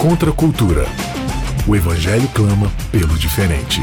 [0.00, 0.84] Contra a cultura.
[1.66, 3.80] O Evangelho clama pelo diferente.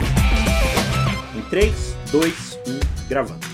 [1.35, 3.45] Em 3, 2, 1, gravando.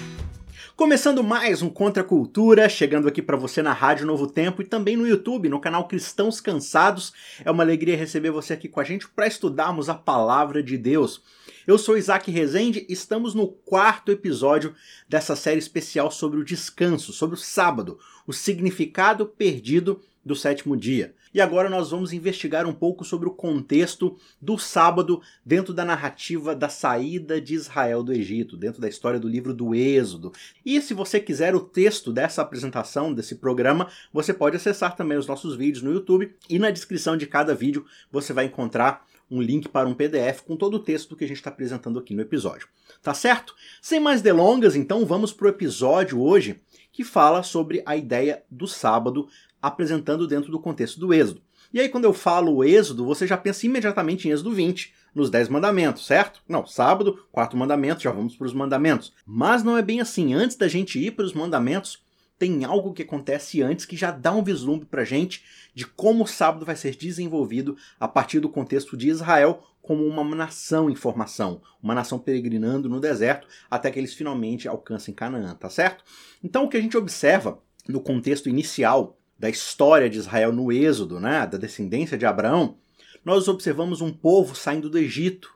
[0.75, 4.65] Começando mais um Contra a Cultura, chegando aqui para você na Rádio Novo Tempo e
[4.65, 7.13] também no YouTube, no canal Cristãos Cansados.
[7.46, 11.23] É uma alegria receber você aqui com a gente para estudarmos a palavra de Deus.
[11.65, 14.76] Eu sou Isaac Rezende, estamos no quarto episódio
[15.07, 21.16] dessa série especial sobre o descanso, sobre o sábado, o significado perdido do sétimo dia.
[21.34, 26.55] E agora nós vamos investigar um pouco sobre o contexto do sábado dentro da narrativa
[26.55, 30.31] da saída de Israel do Egito, dentro da história do livro do Êxodo.
[30.65, 35.27] E se você quiser o texto dessa apresentação, desse programa, você pode acessar também os
[35.27, 39.70] nossos vídeos no YouTube e na descrição de cada vídeo você vai encontrar um link
[39.70, 42.67] para um PDF com todo o texto que a gente está apresentando aqui no episódio.
[43.01, 43.53] Tá certo?
[43.81, 46.59] Sem mais delongas, então vamos para o episódio hoje
[46.91, 49.27] que fala sobre a ideia do sábado
[49.62, 51.41] apresentando dentro do contexto do Êxodo.
[51.72, 55.49] E aí, quando eu falo Êxodo, você já pensa imediatamente em Êxodo 20, nos 10
[55.49, 56.41] mandamentos, certo?
[56.48, 59.13] Não, sábado, quarto mandamento, já vamos para os mandamentos.
[59.26, 60.34] Mas não é bem assim.
[60.34, 62.01] Antes da gente ir para os mandamentos,
[62.40, 65.44] tem algo que acontece antes que já dá um vislumbre para gente
[65.76, 70.23] de como o sábado vai ser desenvolvido a partir do contexto de Israel como uma
[70.23, 75.70] nação em formação, uma nação peregrinando no deserto até que eles finalmente alcancem Canaã, tá
[75.70, 76.04] certo?
[76.44, 81.20] Então o que a gente observa no contexto inicial da história de Israel no Êxodo,
[81.20, 82.78] né, da descendência de Abraão,
[83.23, 85.50] nós observamos um povo saindo do Egito,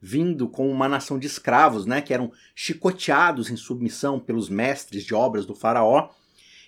[0.00, 5.14] vindo com uma nação de escravos, né, que eram chicoteados em submissão pelos mestres de
[5.14, 6.10] obras do faraó,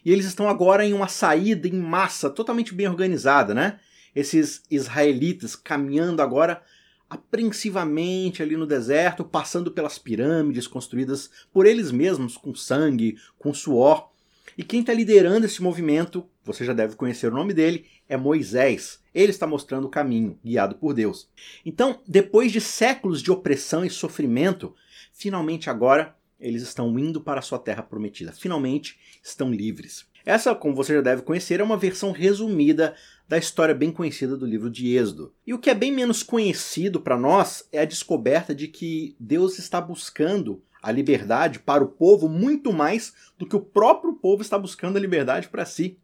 [0.04, 3.78] e eles estão agora em uma saída em massa, totalmente bem organizada, né?
[4.14, 6.62] Esses israelitas caminhando agora
[7.08, 14.10] apreensivamente ali no deserto, passando pelas pirâmides construídas por eles mesmos com sangue, com suor,
[14.56, 19.00] e quem está liderando esse movimento, você já deve conhecer o nome dele, é Moisés.
[19.14, 21.28] Ele está mostrando o caminho, guiado por Deus.
[21.64, 24.74] Então, depois de séculos de opressão e sofrimento,
[25.12, 28.32] finalmente agora eles estão indo para a sua terra prometida.
[28.32, 30.06] Finalmente estão livres.
[30.24, 32.94] Essa, como você já deve conhecer, é uma versão resumida
[33.28, 35.32] da história bem conhecida do livro de Êxodo.
[35.46, 39.58] E o que é bem menos conhecido para nós é a descoberta de que Deus
[39.58, 44.58] está buscando a liberdade para o povo muito mais do que o próprio povo está
[44.58, 45.98] buscando a liberdade para si.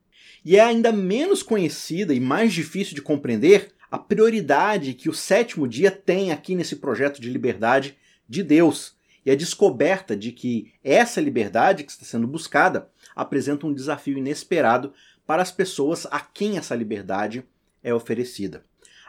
[0.45, 5.67] E é ainda menos conhecida e mais difícil de compreender a prioridade que o sétimo
[5.67, 7.97] dia tem aqui nesse projeto de liberdade
[8.29, 8.95] de Deus.
[9.25, 14.93] E a descoberta de que essa liberdade que está sendo buscada apresenta um desafio inesperado
[15.27, 17.45] para as pessoas a quem essa liberdade
[17.83, 18.63] é oferecida.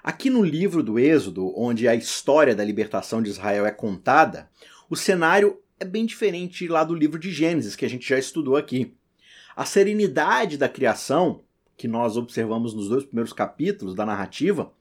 [0.03, 4.50] Aqui no livro do Êxodo, onde a história da libertação de Israel é contada,
[4.90, 8.56] o cenário é bem diferente lá do livro de Gênesis, que a gente já estudou
[8.56, 8.94] aqui.
[9.56, 11.44] A serenidade da criação,
[11.75, 14.72] que nós observamos nos dois primeiros capítulos da narrativa,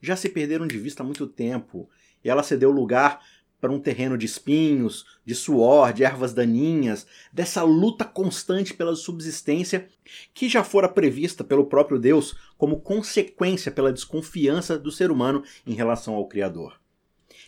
[0.00, 1.88] já se perderam de vista há muito tempo,
[2.22, 3.20] e ela cedeu lugar
[3.60, 9.88] para um terreno de espinhos, de suor, de ervas daninhas, dessa luta constante pela subsistência
[10.34, 15.72] que já fora prevista pelo próprio Deus como consequência pela desconfiança do ser humano em
[15.72, 16.78] relação ao Criador.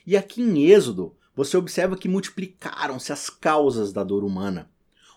[0.07, 4.71] E aqui em Êxodo, você observa que multiplicaram-se as causas da dor humana.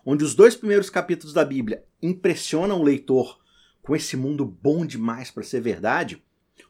[0.05, 3.39] Onde os dois primeiros capítulos da Bíblia impressionam o leitor
[3.81, 6.21] com esse mundo bom demais para ser verdade,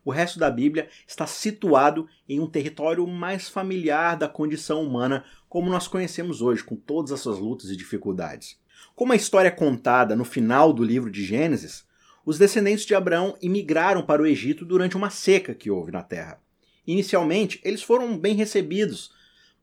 [0.05, 5.69] o resto da Bíblia está situado em um território mais familiar da condição humana, como
[5.69, 8.59] nós conhecemos hoje, com todas as suas lutas e dificuldades.
[8.95, 11.83] Como a história é contada no final do livro de Gênesis,
[12.23, 16.39] os descendentes de Abraão imigraram para o Egito durante uma seca que houve na terra.
[16.85, 19.11] Inicialmente, eles foram bem recebidos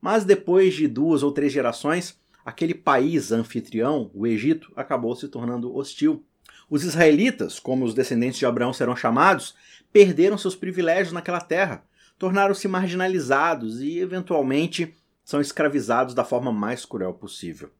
[0.06, 5.74] mas depois de duas ou três gerações, aquele país anfitrião, o Egito, acabou se tornando
[5.76, 6.24] hostil.
[6.70, 9.56] Os israelitas, como os descendentes de Abraão serão chamados,
[9.92, 11.84] perderam seus privilégios naquela terra,
[12.16, 14.94] tornaram-se marginalizados e, eventualmente,
[15.24, 17.72] são escravizados da forma mais cruel possível.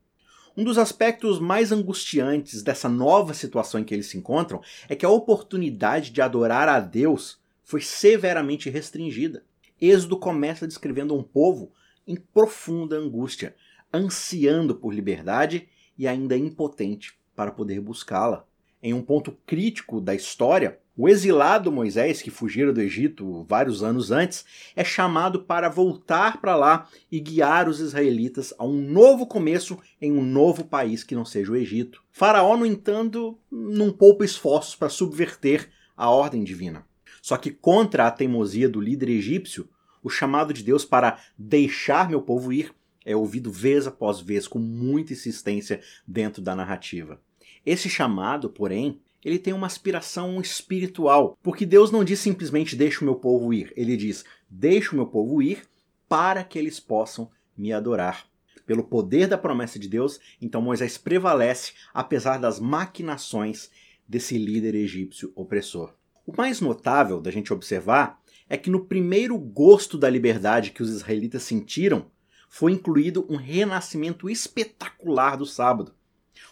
[0.56, 5.06] Um dos aspectos mais angustiantes dessa nova situação em que eles se encontram é que
[5.06, 9.44] a oportunidade de adorar a Deus foi severamente restringida.
[9.81, 11.70] Êxodo começa descrevendo um povo
[12.06, 13.55] em profunda angústia,
[13.93, 15.69] ansiando por liberdade
[15.99, 18.47] e ainda impotente para poder buscá-la.
[18.82, 24.11] Em um ponto crítico da história, o exilado Moisés, que fugira do Egito vários anos
[24.11, 29.79] antes, é chamado para voltar para lá e guiar os israelitas a um novo começo
[30.00, 32.03] em um novo país que não seja o Egito.
[32.11, 36.87] Faraó, no entanto, não poupa esforços para subverter a ordem divina.
[37.20, 39.69] Só que contra a teimosia do líder egípcio,
[40.02, 42.72] o chamado de Deus para deixar meu povo ir
[43.04, 47.20] é ouvido vez após vez com muita insistência dentro da narrativa.
[47.64, 53.04] Esse chamado, porém, ele tem uma aspiração espiritual, porque Deus não diz simplesmente deixa o
[53.04, 55.62] meu povo ir, ele diz deixa o meu povo ir
[56.08, 58.26] para que eles possam me adorar.
[58.66, 63.70] Pelo poder da promessa de Deus, então Moisés prevalece apesar das maquinações
[64.08, 65.93] desse líder egípcio opressor.
[66.26, 70.90] O mais notável da gente observar é que no primeiro gosto da liberdade que os
[70.90, 72.06] israelitas sentiram,
[72.48, 75.94] foi incluído um renascimento espetacular do sábado.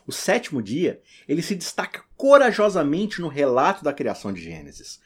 [0.07, 5.01] O sétimo dia, ele se destaca corajosamente no relato da criação de Gênesis.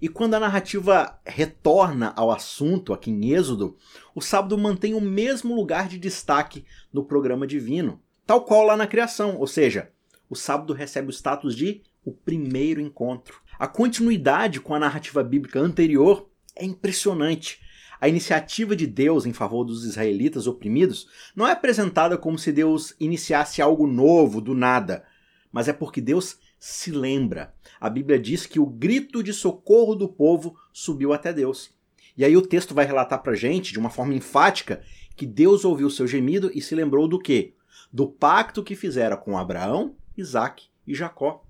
[0.00, 3.76] E quando a narrativa retorna ao assunto aqui em Êxodo,
[4.14, 8.86] o sábado mantém o mesmo lugar de destaque no programa divino, tal qual lá na
[8.86, 9.90] criação, ou seja,
[10.28, 13.40] o sábado recebe o status de o primeiro encontro.
[13.58, 17.60] A continuidade com a narrativa bíblica anterior é impressionante.
[18.00, 22.94] A iniciativa de Deus em favor dos israelitas oprimidos não é apresentada como se Deus
[23.00, 25.04] iniciasse algo novo do nada,
[25.50, 27.54] mas é porque Deus se lembra.
[27.80, 31.70] A Bíblia diz que o grito de socorro do povo subiu até Deus.
[32.16, 34.82] E aí o texto vai relatar pra gente, de uma forma enfática,
[35.16, 37.54] que Deus ouviu seu gemido e se lembrou do quê?
[37.92, 41.43] Do pacto que fizera com Abraão, Isaac e Jacó.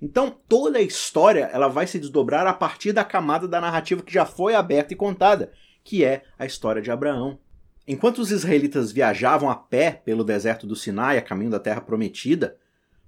[0.00, 4.12] Então, toda a história ela vai se desdobrar a partir da camada da narrativa que
[4.12, 5.52] já foi aberta e contada,
[5.82, 7.38] que é a história de Abraão.
[7.86, 12.58] Enquanto os israelitas viajavam a pé pelo deserto do Sinai a caminho da terra prometida,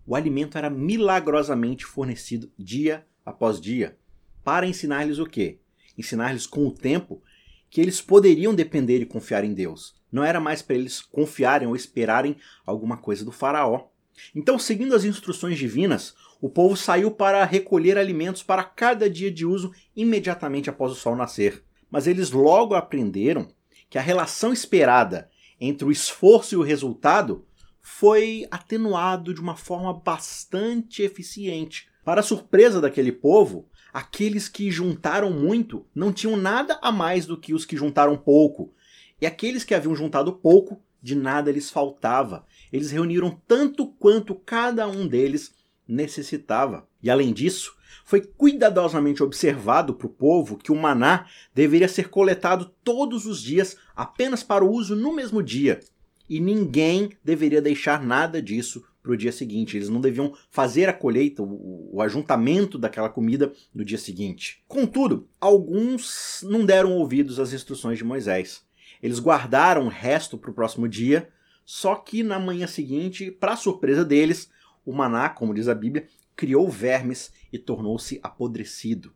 [0.06, 3.96] o alimento era milagrosamente fornecido dia após dia,
[4.42, 5.58] para ensinar-lhes o quê?
[5.96, 7.22] Ensinar-lhes com o tempo
[7.68, 9.94] que eles poderiam depender e confiar em Deus.
[10.10, 13.86] Não era mais para eles confiarem ou esperarem alguma coisa do faraó.
[14.34, 19.44] Então, seguindo as instruções divinas, o povo saiu para recolher alimentos para cada dia de
[19.44, 21.62] uso imediatamente após o sol nascer.
[21.90, 23.48] Mas eles logo aprenderam
[23.90, 25.28] que a relação esperada
[25.60, 27.44] entre o esforço e o resultado
[27.82, 31.88] foi atenuado de uma forma bastante eficiente.
[32.04, 37.52] Para surpresa daquele povo, aqueles que juntaram muito não tinham nada a mais do que
[37.52, 38.72] os que juntaram pouco,
[39.20, 42.46] e aqueles que haviam juntado pouco, de nada lhes faltava.
[42.72, 45.52] Eles reuniram tanto quanto cada um deles
[45.90, 46.88] necessitava.
[47.02, 52.72] E além disso, foi cuidadosamente observado para o povo que o maná deveria ser coletado
[52.82, 55.80] todos os dias apenas para o uso no mesmo dia.
[56.28, 59.76] E ninguém deveria deixar nada disso para o dia seguinte.
[59.76, 64.62] Eles não deviam fazer a colheita, o, o, ajuntamento daquela comida no dia seguinte.
[64.68, 68.62] Contudo, alguns não deram ouvidos às instruções de Moisés.
[69.02, 71.28] Eles guardaram o resto para o próximo dia,
[71.64, 74.50] só que na manhã seguinte, para surpresa deles,
[74.90, 79.12] o maná, como diz a Bíblia, criou vermes e tornou-se apodrecido.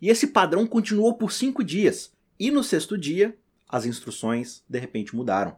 [0.00, 2.12] E esse padrão continuou por cinco dias.
[2.38, 3.36] E no sexto dia,
[3.68, 5.56] as instruções de repente mudaram.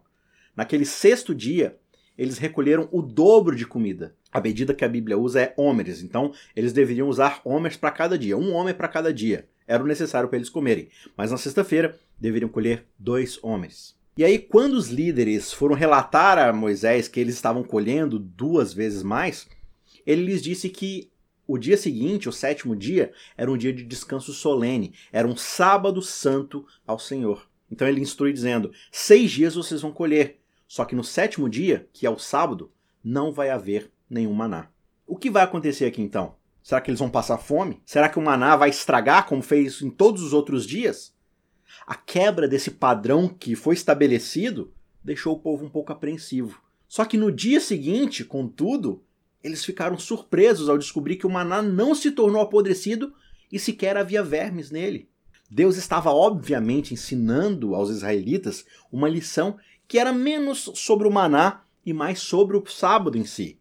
[0.57, 1.79] Naquele sexto dia,
[2.17, 4.15] eles recolheram o dobro de comida.
[4.33, 8.19] A medida que a Bíblia usa é homens, então eles deveriam usar homens para cada
[8.19, 9.49] dia, um homem para cada dia.
[9.67, 10.89] Era o necessário para eles comerem.
[11.17, 13.95] Mas na sexta-feira, deveriam colher dois homens.
[14.17, 19.03] E aí, quando os líderes foram relatar a Moisés que eles estavam colhendo duas vezes
[19.03, 19.49] mais,
[20.11, 21.11] ele lhes disse que
[21.47, 26.01] o dia seguinte, o sétimo dia, era um dia de descanso solene, era um sábado
[26.03, 27.49] santo ao Senhor.
[27.71, 32.07] Então ele instrui dizendo: seis dias vocês vão colher, só que no sétimo dia, que
[32.07, 32.71] é o sábado,
[33.03, 34.69] não vai haver nenhum maná.
[35.07, 36.35] O que vai acontecer aqui então?
[36.63, 37.81] Será que eles vão passar fome?
[37.85, 41.15] Será que o maná vai estragar como fez em todos os outros dias?
[41.87, 46.61] A quebra desse padrão que foi estabelecido deixou o povo um pouco apreensivo.
[46.87, 49.03] Só que no dia seguinte, contudo,
[49.43, 53.13] eles ficaram surpresos ao descobrir que o maná não se tornou apodrecido
[53.51, 55.09] e sequer havia vermes nele.
[55.51, 61.93] Deus estava obviamente ensinando aos israelitas uma lição que era menos sobre o maná e
[61.93, 63.59] mais sobre o sábado em si.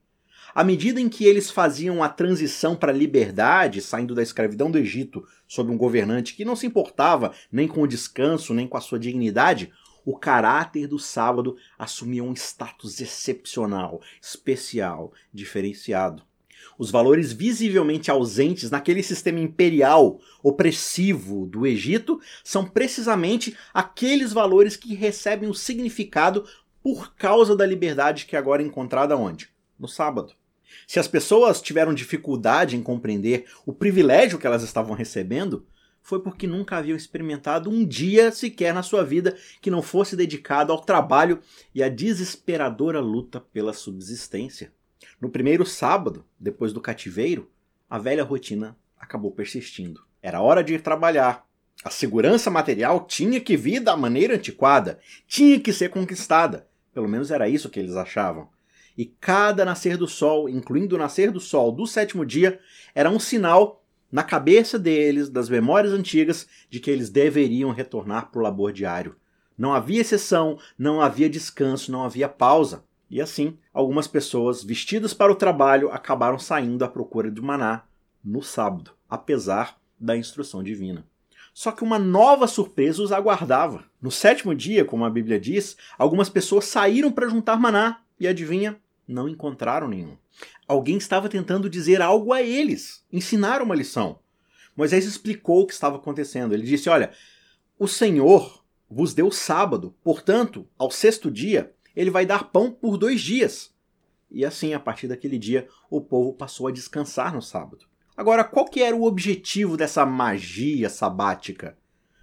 [0.54, 4.78] À medida em que eles faziam a transição para a liberdade, saindo da escravidão do
[4.78, 8.82] Egito sob um governante que não se importava nem com o descanso, nem com a
[8.82, 9.72] sua dignidade,
[10.10, 16.24] o caráter do sábado assumia um status excepcional, especial, diferenciado.
[16.80, 24.96] Os valores visivelmente ausentes naquele sistema imperial opressivo do Egito são precisamente aqueles valores que
[24.96, 26.44] recebem o significado
[26.82, 29.52] por causa da liberdade que agora é encontrada onde?
[29.78, 30.34] No sábado.
[30.88, 35.68] Se as pessoas tiveram dificuldade em compreender o privilégio que elas estavam recebendo,
[36.02, 40.72] foi porque nunca haviam experimentado um dia sequer na sua vida que não fosse dedicado
[40.72, 41.40] ao trabalho
[41.74, 44.72] e à desesperadora luta pela subsistência.
[45.20, 47.50] No primeiro sábado, depois do cativeiro,
[47.90, 50.02] a velha rotina acabou persistindo.
[50.22, 51.46] Era hora de ir trabalhar.
[51.84, 56.68] A segurança material tinha que vir da maneira antiquada, tinha que ser conquistada.
[56.94, 58.50] Pelo menos era isso que eles achavam.
[59.00, 62.60] e cada nascer do sol, incluindo o nascer do sol do sétimo dia,
[62.94, 63.79] era um sinal
[64.12, 69.16] na cabeça deles, das memórias antigas, de que eles deveriam retornar para o labor diário.
[69.58, 72.84] Não havia exceção, não havia descanso, não havia pausa.
[73.10, 77.84] E assim, algumas pessoas vestidas para o trabalho acabaram saindo à procura de maná
[78.24, 81.06] no sábado, apesar da instrução divina.
[81.54, 83.84] Só que uma nova surpresa os aguardava.
[84.02, 88.80] No sétimo dia, como a Bíblia diz, algumas pessoas saíram para juntar maná e adivinha,
[89.10, 90.16] não encontraram nenhum.
[90.68, 94.20] Alguém estava tentando dizer algo a eles, ensinar uma lição.
[94.76, 96.54] Moisés explicou o que estava acontecendo.
[96.54, 97.12] Ele disse: Olha,
[97.78, 103.20] o Senhor vos deu sábado, portanto, ao sexto dia, ele vai dar pão por dois
[103.22, 103.74] dias.
[104.32, 107.86] E assim, a partir daquele dia, o povo passou a descansar no sábado.
[108.16, 111.78] Agora, qual que era o objetivo dessa magia sabática?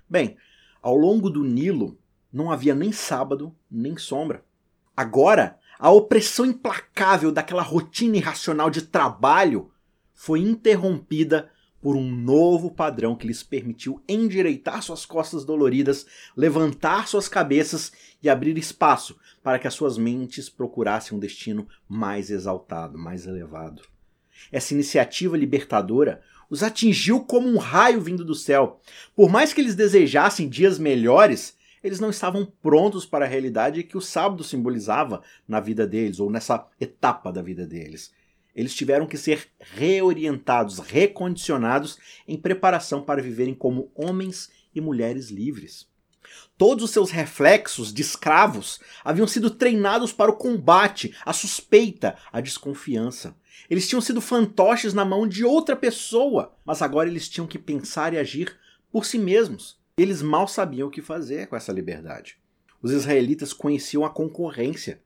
[0.08, 0.36] Bem,
[0.80, 1.98] ao longo do Nilo
[2.32, 4.44] não havia nem sábado, nem sombra.
[4.96, 9.70] Agora, a opressão implacável daquela rotina irracional de trabalho
[10.14, 16.06] foi interrompida por um novo padrão que lhes permitiu endireitar suas costas doloridas,
[16.36, 17.92] levantar suas cabeças
[18.22, 23.82] e abrir espaço para que as suas mentes procurassem um destino mais exaltado, mais elevado.
[24.50, 28.80] Essa iniciativa libertadora os atingiu como um raio vindo do céu.
[29.14, 31.55] Por mais que eles desejassem dias melhores,
[31.86, 36.30] eles não estavam prontos para a realidade que o sábado simbolizava na vida deles, ou
[36.30, 38.12] nessa etapa da vida deles.
[38.54, 45.86] Eles tiveram que ser reorientados, recondicionados em preparação para viverem como homens e mulheres livres.
[46.58, 52.40] Todos os seus reflexos de escravos haviam sido treinados para o combate, a suspeita, a
[52.40, 53.36] desconfiança.
[53.68, 58.14] Eles tinham sido fantoches na mão de outra pessoa, mas agora eles tinham que pensar
[58.14, 58.56] e agir
[58.90, 59.78] por si mesmos.
[59.98, 62.38] Eles mal sabiam o que fazer com essa liberdade.
[62.82, 65.00] Os israelitas conheciam a concorrência,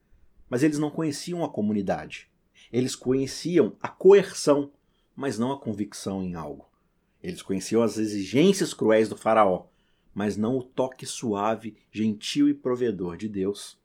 [0.49, 2.27] mas eles não conheciam a comunidade.
[2.73, 4.69] Eles conheciam a coerção,
[5.15, 6.69] mas não a convicção em algo.
[7.23, 9.67] Eles conheciam as exigências cruéis do Faraó,
[10.13, 13.77] mas não o toque suave, gentil e provedor de Deus.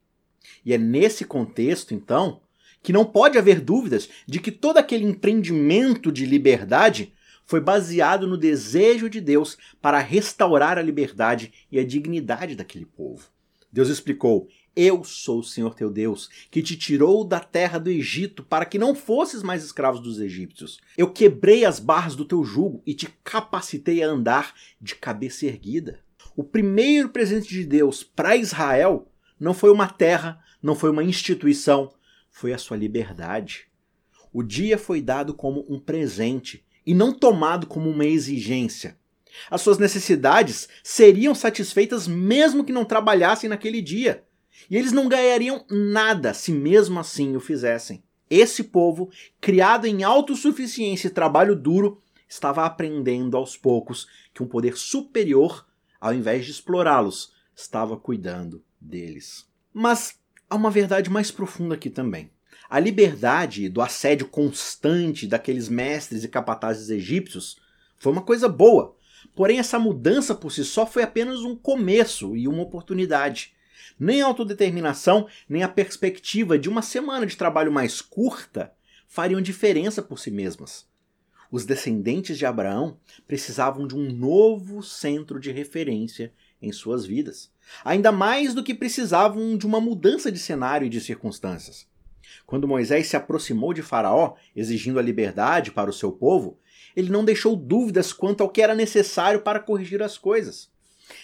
[0.64, 2.40] E é nesse contexto, então,
[2.82, 7.12] que não pode haver dúvidas de que todo aquele empreendimento de liberdade
[7.46, 13.30] foi baseado no desejo de Deus para restaurar a liberdade e a dignidade daquele povo.
[13.72, 18.42] Deus explicou: Eu sou o Senhor teu Deus, que te tirou da terra do Egito
[18.42, 20.80] para que não fosses mais escravos dos egípcios.
[20.98, 26.00] Eu quebrei as barras do teu jugo e te capacitei a andar de cabeça erguida.
[26.34, 31.92] O primeiro presente de Deus para Israel não foi uma terra, não foi uma instituição,
[32.30, 33.68] foi a sua liberdade.
[34.32, 38.96] O dia foi dado como um presente e não tomado como uma exigência.
[39.50, 44.24] As suas necessidades seriam satisfeitas mesmo que não trabalhassem naquele dia.
[44.70, 48.02] E eles não ganhariam nada se mesmo assim o fizessem.
[48.30, 54.76] Esse povo, criado em autossuficiência e trabalho duro, estava aprendendo aos poucos que um poder
[54.76, 55.66] superior,
[56.00, 59.46] ao invés de explorá-los, estava cuidando deles.
[59.72, 62.30] Mas há uma verdade mais profunda aqui também.
[62.68, 67.56] A liberdade do assédio constante daqueles mestres e capatazes egípcios
[67.96, 68.96] foi uma coisa boa.
[69.34, 73.54] Porém, essa mudança por si só foi apenas um começo e uma oportunidade.
[73.98, 78.72] Nem a autodeterminação, nem a perspectiva de uma semana de trabalho mais curta
[79.06, 80.86] fariam diferença por si mesmas.
[81.50, 87.50] Os descendentes de Abraão precisavam de um novo centro de referência em suas vidas,
[87.84, 91.86] ainda mais do que precisavam de uma mudança de cenário e de circunstâncias.
[92.46, 96.58] Quando Moisés se aproximou de Faraó, exigindo a liberdade para o seu povo,
[96.94, 100.70] ele não deixou dúvidas quanto ao que era necessário para corrigir as coisas.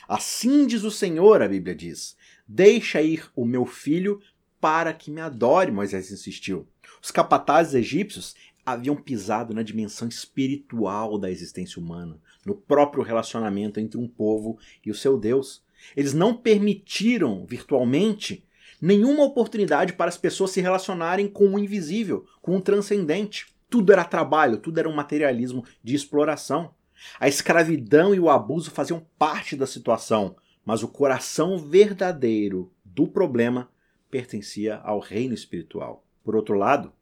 [0.08, 2.16] Assim diz o Senhor, a Bíblia diz:
[2.46, 4.20] Deixa ir o meu filho
[4.60, 6.68] para que me adore, Moisés insistiu.
[7.02, 13.98] Os capatazes egípcios haviam pisado na dimensão espiritual da existência humana, no próprio relacionamento entre
[13.98, 15.64] um povo e o seu Deus.
[15.96, 18.44] Eles não permitiram virtualmente
[18.82, 23.46] nenhuma oportunidade para as pessoas se relacionarem com o invisível, com o transcendente.
[23.70, 26.74] Tudo era trabalho, tudo era um materialismo de exploração.
[27.20, 30.34] A escravidão e o abuso faziam parte da situação,
[30.64, 33.70] mas o coração verdadeiro do problema
[34.10, 36.04] pertencia ao reino espiritual.
[36.24, 36.92] Por outro lado,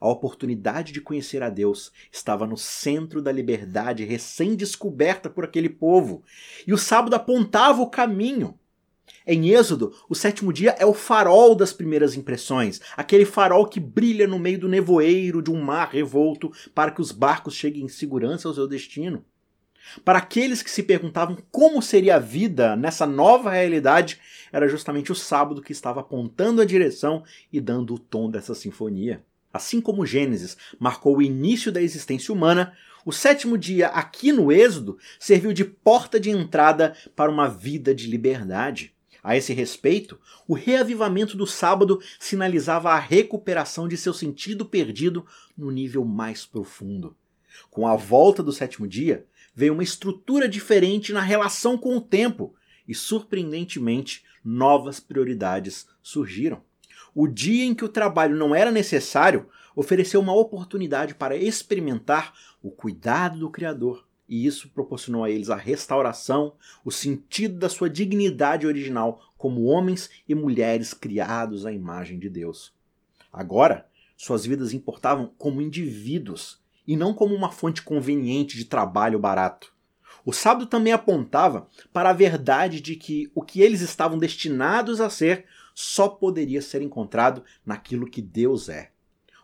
[0.00, 6.22] a oportunidade de conhecer a Deus estava no centro da liberdade recém-descoberta por aquele povo,
[6.66, 8.57] e o sábado apontava o caminho.
[9.26, 14.26] Em Êxodo, o sétimo dia é o farol das primeiras impressões, aquele farol que brilha
[14.26, 18.48] no meio do nevoeiro de um mar revolto para que os barcos cheguem em segurança
[18.48, 19.24] ao seu destino.
[20.04, 24.18] Para aqueles que se perguntavam como seria a vida nessa nova realidade,
[24.52, 27.22] era justamente o sábado que estava apontando a direção
[27.52, 29.24] e dando o tom dessa sinfonia.
[29.52, 32.74] Assim como Gênesis marcou o início da existência humana,
[33.04, 38.06] o sétimo dia aqui no Êxodo serviu de porta de entrada para uma vida de
[38.06, 38.94] liberdade.
[39.28, 45.70] A esse respeito, o reavivamento do sábado sinalizava a recuperação de seu sentido perdido no
[45.70, 47.14] nível mais profundo.
[47.70, 52.54] Com a volta do sétimo dia, veio uma estrutura diferente na relação com o tempo
[52.88, 56.62] e, surpreendentemente, novas prioridades surgiram.
[57.14, 62.32] O dia em que o trabalho não era necessário ofereceu uma oportunidade para experimentar
[62.62, 66.52] o cuidado do Criador, e isso proporcionou a eles a restauração,
[66.84, 72.72] o sentido da sua dignidade original como homens e mulheres criados à imagem de Deus.
[73.32, 79.72] Agora, suas vidas importavam como indivíduos e não como uma fonte conveniente de trabalho barato.
[80.24, 85.08] O sábado também apontava para a verdade de que o que eles estavam destinados a
[85.08, 88.90] ser só poderia ser encontrado naquilo que Deus é.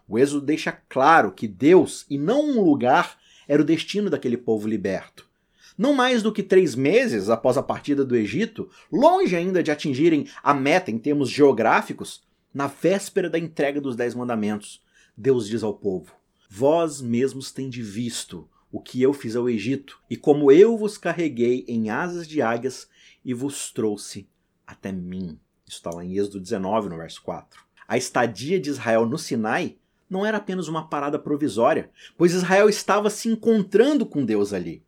[0.06, 3.16] O Êxodo deixa claro que Deus, e não um lugar,
[3.48, 5.28] era o destino daquele povo liberto.
[5.76, 10.28] Não mais do que três meses após a partida do Egito, longe ainda de atingirem
[10.42, 12.22] a meta em termos geográficos,
[12.52, 14.80] na véspera da entrega dos Dez Mandamentos,
[15.16, 16.14] Deus diz ao povo:
[16.48, 21.64] Vós mesmos tendes visto o que eu fiz ao Egito, e como eu vos carreguei
[21.66, 22.88] em asas de águias
[23.24, 24.28] e vos trouxe
[24.66, 25.38] até mim.
[25.66, 27.62] Isso está lá em Êxodo 19, no verso 4.
[27.86, 29.76] A estadia de Israel no Sinai
[30.08, 34.82] não era apenas uma parada provisória, pois Israel estava se encontrando com Deus ali.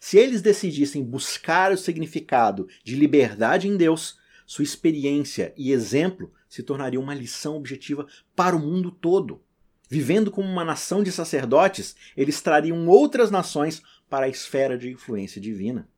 [0.00, 6.62] Se eles decidissem buscar o significado de liberdade em Deus, sua experiência e exemplo se
[6.62, 9.42] tornariam uma lição objetiva para o mundo todo.
[9.88, 15.40] Vivendo como uma nação de sacerdotes, eles trariam outras nações para a esfera de influência
[15.40, 15.88] divina.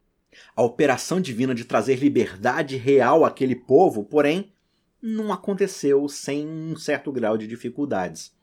[0.57, 4.53] A operação divina de trazer liberdade real àquele povo, porém,
[5.01, 8.34] não aconteceu sem um certo grau de dificuldades.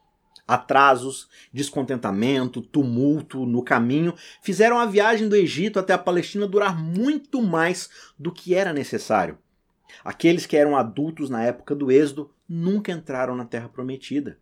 [0.52, 7.42] Atrasos, descontentamento, tumulto no caminho fizeram a viagem do Egito até a Palestina durar muito
[7.42, 7.90] mais
[8.20, 9.38] do que era necessário.
[10.04, 14.40] Aqueles que eram adultos na época do Êxodo nunca entraram na Terra Prometida.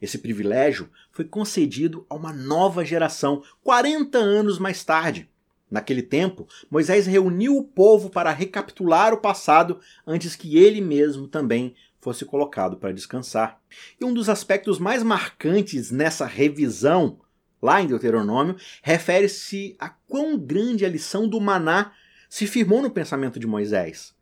[0.00, 5.28] Esse privilégio foi concedido a uma nova geração 40 anos mais tarde.
[5.70, 11.74] Naquele tempo, Moisés reuniu o povo para recapitular o passado antes que ele mesmo também
[12.02, 13.62] fosse colocado para descansar.
[13.98, 17.20] E um dos aspectos mais marcantes nessa revisão,
[17.62, 21.92] lá em Deuteronômio, refere-se a quão grande a lição do maná
[22.28, 24.14] se firmou no pensamento de Moisés.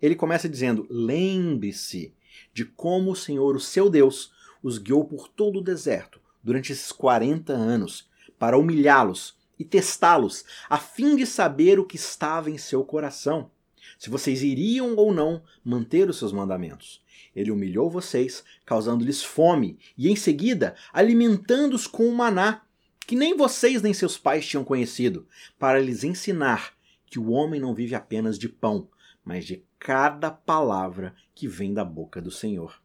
[0.00, 2.14] Ele começa dizendo: Lembre-se
[2.54, 6.92] de como o Senhor, o seu Deus, os guiou por todo o deserto durante esses
[6.92, 8.08] 40 anos
[8.38, 13.50] para humilhá-los e testá-los, a fim de saber o que estava em seu coração,
[13.98, 17.02] se vocês iriam ou não manter os seus mandamentos.
[17.36, 22.62] Ele humilhou vocês, causando-lhes fome, e em seguida alimentando-os com o maná,
[23.06, 26.72] que nem vocês nem seus pais tinham conhecido, para lhes ensinar
[27.04, 28.88] que o homem não vive apenas de pão,
[29.22, 32.80] mas de cada palavra que vem da boca do Senhor.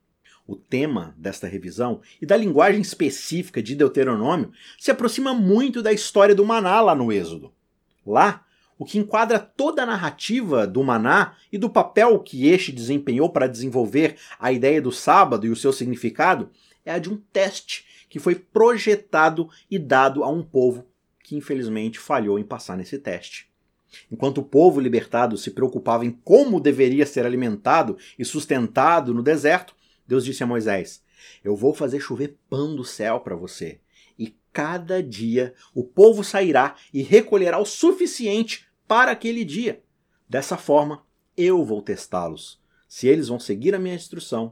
[0.45, 6.35] O tema desta revisão e da linguagem específica de Deuteronômio se aproxima muito da história
[6.35, 7.53] do maná lá no Êxodo.
[8.05, 8.45] Lá,
[8.81, 13.45] o que enquadra toda a narrativa do maná e do papel que este desempenhou para
[13.45, 16.49] desenvolver a ideia do sábado e o seu significado
[16.83, 20.87] é a de um teste que foi projetado e dado a um povo
[21.23, 23.47] que infelizmente falhou em passar nesse teste.
[24.11, 29.75] Enquanto o povo libertado se preocupava em como deveria ser alimentado e sustentado no deserto,
[30.07, 31.03] Deus disse a Moisés:
[31.43, 33.79] Eu vou fazer chover pão do céu para você.
[34.17, 39.81] E cada dia o povo sairá e recolherá o suficiente para aquele dia.
[40.27, 41.01] Dessa forma,
[41.37, 44.51] eu vou testá-los, se eles vão seguir a minha instrução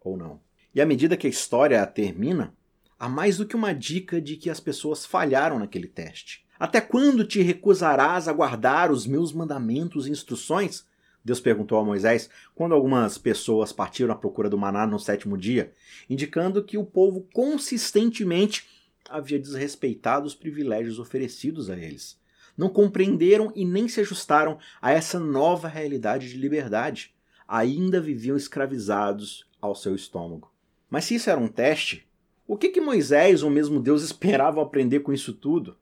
[0.00, 0.40] ou não.
[0.74, 2.54] E à medida que a história termina,
[2.98, 6.46] há mais do que uma dica de que as pessoas falharam naquele teste.
[6.58, 10.86] Até quando te recusarás a guardar os meus mandamentos e instruções?
[11.22, 15.74] Deus perguntou a Moisés quando algumas pessoas partiram à procura do maná no sétimo dia,
[16.08, 18.66] indicando que o povo consistentemente
[19.10, 22.23] havia desrespeitado os privilégios oferecidos a eles.
[22.56, 27.14] Não compreenderam e nem se ajustaram a essa nova realidade de liberdade.
[27.46, 30.52] Ainda viviam escravizados ao seu estômago.
[30.88, 32.06] Mas se isso era um teste,
[32.46, 35.76] o que, que Moisés ou mesmo Deus esperavam aprender com isso tudo?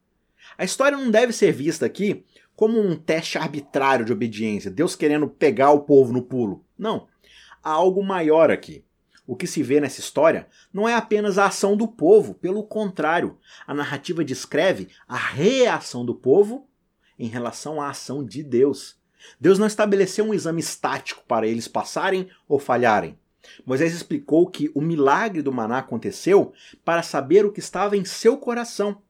[0.56, 5.28] A história não deve ser vista aqui como um teste arbitrário de obediência, Deus querendo
[5.28, 6.64] pegar o povo no pulo.
[6.78, 7.08] Não.
[7.62, 8.84] Há algo maior aqui.
[9.26, 13.38] O que se vê nessa história não é apenas a ação do povo, pelo contrário,
[13.66, 16.68] a narrativa descreve a reação do povo
[17.18, 18.96] em relação à ação de Deus.
[19.40, 23.16] Deus não estabeleceu um exame estático para eles passarem ou falharem.
[23.64, 26.52] Moisés explicou que o milagre do maná aconteceu
[26.84, 29.00] para saber o que estava em seu coração.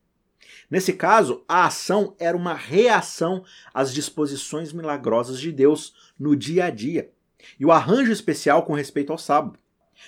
[0.70, 6.70] Nesse caso, a ação era uma reação às disposições milagrosas de Deus no dia a
[6.70, 7.10] dia
[7.58, 9.58] e o arranjo especial com respeito ao sábado.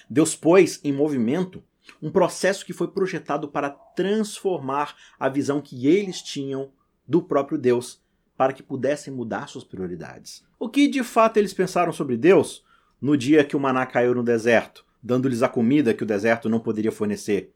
[0.08, 1.62] Deus pôs em movimento
[2.00, 6.70] um processo que foi projetado para transformar a visão que eles tinham
[7.06, 8.02] do próprio Deus,
[8.36, 10.44] para que pudessem mudar suas prioridades.
[10.58, 12.64] O que de fato eles pensaram sobre Deus
[13.00, 16.58] no dia que o maná caiu no deserto, dando-lhes a comida que o deserto não
[16.58, 17.52] poderia fornecer?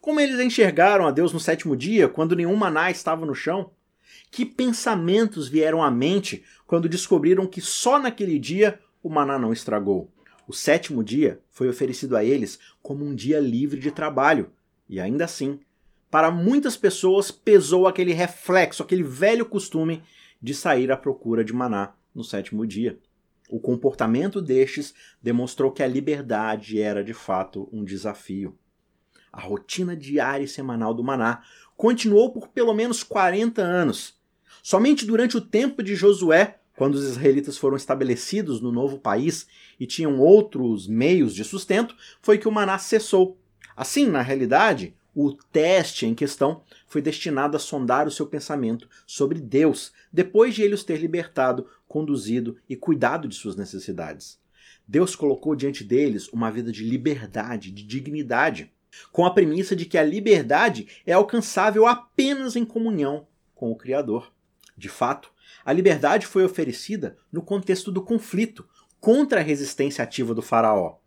[0.00, 3.70] Como eles enxergaram a Deus no sétimo dia, quando nenhum maná estava no chão?
[4.30, 10.10] Que pensamentos vieram à mente quando descobriram que só naquele dia o maná não estragou?
[10.46, 14.50] O sétimo dia foi oferecido a eles como um dia livre de trabalho,
[14.88, 15.58] e ainda assim,
[16.10, 20.02] para muitas pessoas pesou aquele reflexo, aquele velho costume
[20.40, 22.98] de sair à procura de maná no sétimo dia.
[23.48, 28.56] O comportamento destes demonstrou que a liberdade era de fato um desafio.
[29.32, 31.42] A rotina diária e semanal do maná
[31.76, 34.18] continuou por pelo menos 40 anos.
[34.62, 39.46] Somente durante o tempo de Josué quando os israelitas foram estabelecidos no novo país
[39.80, 43.38] e tinham outros meios de sustento, foi que o maná cessou.
[43.74, 49.40] Assim, na realidade, o teste em questão foi destinado a sondar o seu pensamento sobre
[49.40, 54.38] Deus, depois de ele os ter libertado, conduzido e cuidado de suas necessidades.
[54.86, 58.70] Deus colocou diante deles uma vida de liberdade, de dignidade,
[59.10, 64.30] com a premissa de que a liberdade é alcançável apenas em comunhão com o Criador.
[64.76, 65.32] De fato,
[65.64, 68.66] a liberdade foi oferecida no contexto do conflito
[69.00, 70.98] contra a resistência ativa do Faraó.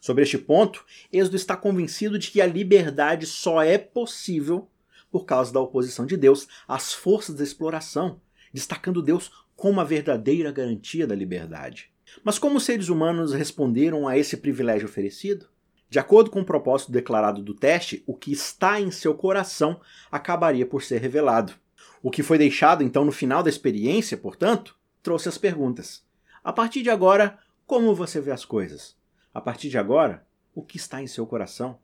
[0.00, 4.68] Sobre este ponto, Êxodo está convencido de que a liberdade só é possível
[5.10, 8.20] por causa da oposição de Deus às forças da exploração,
[8.52, 11.90] destacando Deus como a verdadeira garantia da liberdade.
[12.22, 15.46] Mas como os seres humanos responderam a esse privilégio oferecido?
[15.90, 19.80] De acordo com o propósito declarado do teste, o que está em seu coração
[20.10, 21.54] acabaria por ser revelado.
[22.02, 26.04] O que foi deixado então no final da experiência, portanto, trouxe as perguntas.
[26.42, 28.96] A partir de agora, como você vê as coisas?
[29.34, 31.78] A partir de agora, o que está em seu coração?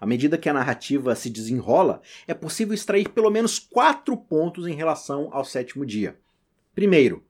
[0.00, 4.74] À medida que a narrativa se desenrola, é possível extrair pelo menos quatro pontos em
[4.74, 6.18] relação ao sétimo dia.
[6.74, 7.24] Primeiro,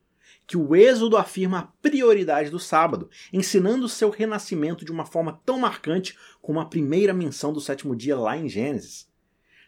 [0.46, 5.59] que o Êxodo afirma a prioridade do sábado, ensinando seu renascimento de uma forma tão
[5.59, 9.09] marcante como a primeira menção do sétimo dia lá em Gênesis.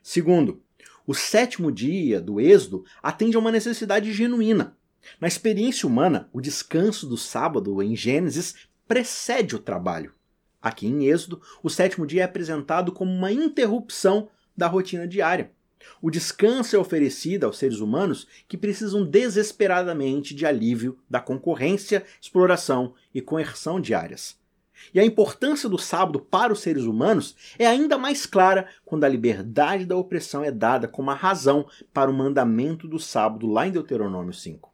[0.02, 0.62] Segundo,
[1.06, 4.76] o sétimo dia do Êxodo atende a uma necessidade genuína.
[5.20, 8.54] Na experiência humana, o descanso do sábado em Gênesis
[8.86, 10.12] precede o trabalho.
[10.60, 15.52] Aqui em Êxodo, o sétimo dia é apresentado como uma interrupção da rotina diária.
[16.02, 22.94] O descanso é oferecido aos seres humanos que precisam desesperadamente de alívio da concorrência, exploração
[23.14, 24.39] e coerção diárias.
[24.92, 29.08] E a importância do sábado para os seres humanos é ainda mais clara quando a
[29.08, 33.72] liberdade da opressão é dada como a razão para o mandamento do sábado lá em
[33.72, 34.70] Deuteronômio 5.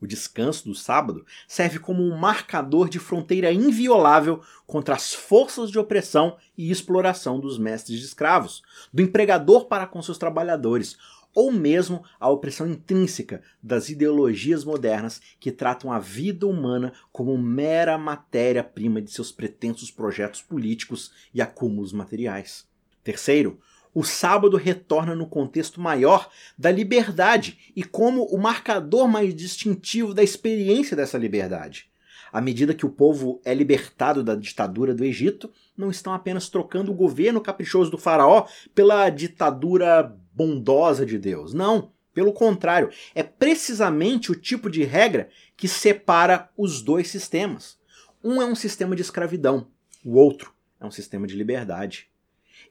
[0.00, 5.78] O descanso do sábado serve como um marcador de fronteira inviolável contra as forças de
[5.78, 10.96] opressão e exploração dos mestres de escravos, do empregador para com seus trabalhadores,
[11.34, 17.96] ou mesmo a opressão intrínseca das ideologias modernas que tratam a vida humana como mera
[17.96, 22.66] matéria-prima de seus pretensos projetos políticos e acúmulos materiais.
[23.02, 23.60] Terceiro,
[23.94, 30.22] o sábado retorna no contexto maior da liberdade e como o marcador mais distintivo da
[30.22, 31.90] experiência dessa liberdade.
[32.32, 36.92] À medida que o povo é libertado da ditadura do Egito, não estão apenas trocando
[36.92, 41.52] o governo caprichoso do faraó pela ditadura bondosa de Deus.
[41.54, 47.78] Não, pelo contrário, é precisamente o tipo de regra que separa os dois sistemas.
[48.22, 49.68] Um é um sistema de escravidão,
[50.04, 52.08] o outro é um sistema de liberdade.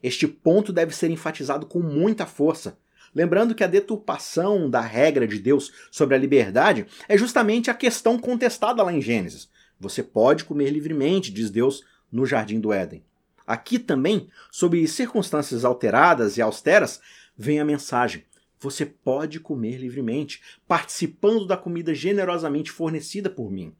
[0.02, 2.78] Este ponto deve ser enfatizado com muita força.
[3.14, 8.18] Lembrando que a deturpação da regra de Deus sobre a liberdade é justamente a questão
[8.18, 9.48] contestada lá em Gênesis.
[9.78, 13.02] Você pode comer livremente, diz Deus no jardim do Éden.
[13.46, 17.00] Aqui também, sob circunstâncias alteradas e austeras,
[17.40, 18.24] vem a mensagem:
[18.58, 23.74] você pode comer livremente, participando da comida generosamente fornecida por mim.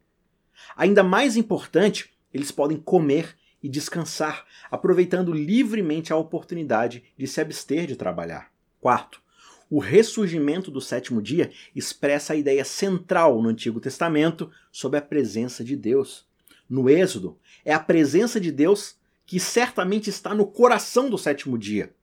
[0.75, 7.87] Ainda mais importante, eles podem comer e descansar, aproveitando livremente a oportunidade de se abster
[7.87, 8.51] de trabalhar.
[8.81, 9.20] Quarto,
[9.68, 15.62] o ressurgimento do sétimo dia expressa a ideia central no Antigo Testamento sobre a presença
[15.62, 16.27] de Deus.
[16.66, 18.96] No Êxodo, é a presença de Deus
[19.27, 21.94] que certamente está no coração do sétimo dia.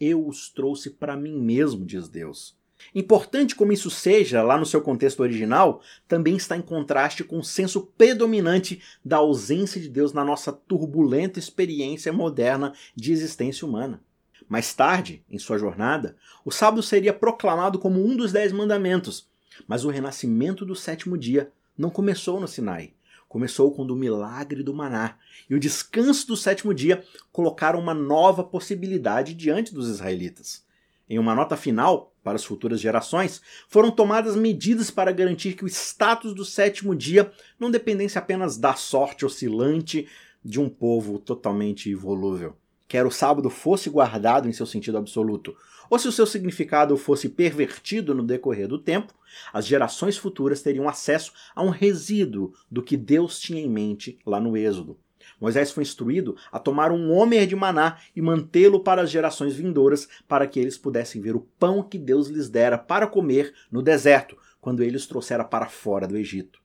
[0.00, 2.58] Eu os trouxe para mim mesmo, diz Deus.
[2.94, 7.44] Importante como isso seja, lá no seu contexto original, também está em contraste com o
[7.44, 14.02] senso predominante da ausência de Deus na nossa turbulenta experiência moderna de existência humana.
[14.48, 19.28] Mais tarde, em sua jornada, o sábado seria proclamado como um dos dez mandamentos,
[19.68, 22.92] mas o renascimento do sétimo dia não começou no Sinai.
[23.30, 25.16] Começou quando o milagre do maná
[25.48, 30.64] e o descanso do sétimo dia colocaram uma nova possibilidade diante dos israelitas.
[31.08, 35.68] Em uma nota final, para as futuras gerações, foram tomadas medidas para garantir que o
[35.68, 40.08] status do sétimo dia não dependesse apenas da sorte oscilante
[40.44, 42.56] de um povo totalmente volúvel.
[42.88, 45.56] Quer o sábado fosse guardado em seu sentido absoluto,
[45.90, 49.12] ou se o seu significado fosse pervertido no decorrer do tempo,
[49.52, 54.40] as gerações futuras teriam acesso a um resíduo do que Deus tinha em mente lá
[54.40, 54.96] no Êxodo.
[55.40, 60.08] Moisés foi instruído a tomar um homer de maná e mantê-lo para as gerações vindouras,
[60.28, 64.36] para que eles pudessem ver o pão que Deus lhes dera para comer no deserto,
[64.60, 66.60] quando ele os trouxera para fora do Egito.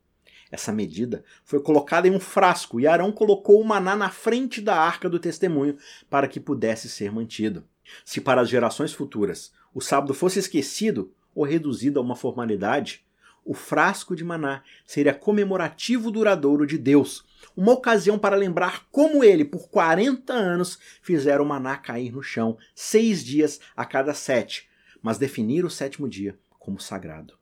[0.51, 4.75] Essa medida foi colocada em um frasco e Arão colocou o maná na frente da
[4.75, 5.77] arca do testemunho
[6.09, 7.63] para que pudesse ser mantido.
[8.03, 13.05] Se para as gerações futuras o sábado fosse esquecido ou reduzido a uma formalidade,
[13.43, 17.23] o frasco de maná seria comemorativo duradouro de Deus,
[17.55, 22.57] uma ocasião para lembrar como ele, por 40 anos, fizera o maná cair no chão,
[22.73, 24.67] seis dias a cada sete,
[25.01, 27.37] mas definir o sétimo dia como sagrado.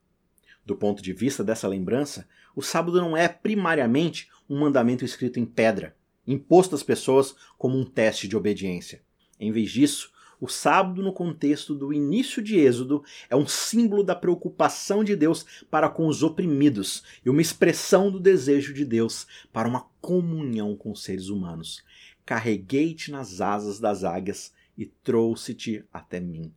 [0.65, 5.45] Do ponto de vista dessa lembrança, o sábado não é primariamente um mandamento escrito em
[5.45, 5.95] pedra,
[6.27, 9.01] imposto às pessoas como um teste de obediência.
[9.39, 10.12] Em vez disso,
[10.43, 15.45] o sábado, no contexto do início de Êxodo, é um símbolo da preocupação de Deus
[15.71, 20.91] para com os oprimidos e uma expressão do desejo de Deus para uma comunhão com
[20.91, 21.82] os seres humanos.
[22.25, 26.53] Carreguei-te nas asas das águias e trouxe-te até mim.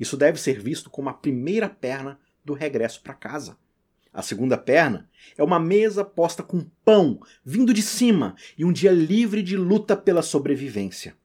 [0.00, 3.56] Isso deve ser visto como a primeira perna do regresso para casa.
[4.12, 8.90] A segunda perna é uma mesa posta com pão vindo de cima e um dia
[8.90, 11.16] livre de luta pela sobrevivência.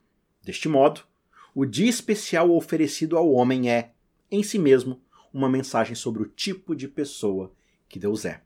[0.43, 1.08] Deste modo,
[1.53, 3.91] o dia especial oferecido ao homem é,
[4.31, 5.01] em si mesmo,
[5.33, 7.51] uma mensagem sobre o tipo de pessoa
[7.87, 8.41] que Deus é.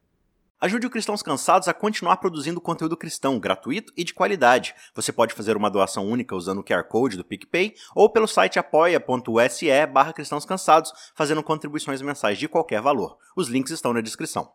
[0.64, 4.74] Ajude o Cristãos Cansados a continuar produzindo conteúdo cristão gratuito e de qualidade.
[4.96, 8.58] Você pode fazer uma doação única usando o QR Code do PicPay ou pelo site
[8.58, 13.18] apoia.se barra cristãos cansados, fazendo contribuições mensais de qualquer valor.
[13.36, 14.54] Os links estão na descrição.